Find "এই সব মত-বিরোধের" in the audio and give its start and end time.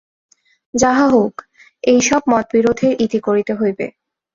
1.83-2.93